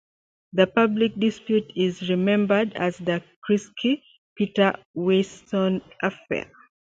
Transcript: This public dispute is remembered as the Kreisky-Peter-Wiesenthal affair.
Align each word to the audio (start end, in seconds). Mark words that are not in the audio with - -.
This 0.51 0.67
public 0.73 1.13
dispute 1.19 1.71
is 1.75 2.09
remembered 2.09 2.73
as 2.73 2.97
the 2.97 3.21
Kreisky-Peter-Wiesenthal 3.45 5.81
affair. 6.01 6.51